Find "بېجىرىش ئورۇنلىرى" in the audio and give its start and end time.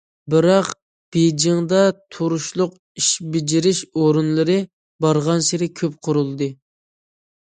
3.35-4.55